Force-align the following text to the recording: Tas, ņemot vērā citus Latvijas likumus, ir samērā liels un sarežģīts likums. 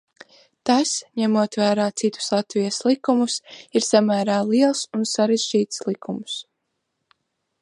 Tas, 0.69 0.93
ņemot 1.21 1.57
vērā 1.63 1.85
citus 2.03 2.31
Latvijas 2.37 2.81
likumus, 2.89 3.37
ir 3.81 3.87
samērā 3.91 4.41
liels 4.49 4.85
un 5.01 5.09
sarežģīts 5.15 5.89
likums. 5.93 6.45